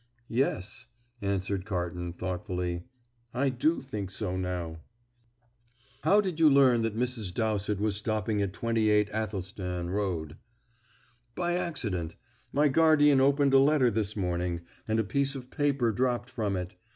[0.31, 0.87] "Yes,"
[1.21, 2.85] answered Carton thoughtfully,
[3.35, 4.79] "I do think so now."
[6.01, 7.31] "How did you learn that Mrs.
[7.31, 10.37] Dowsett was stopping at 28 Athelstan Road?"
[11.35, 12.15] "By accident.
[12.51, 16.77] My guardian opened a letter this morning, and a piece of paper dropped from it.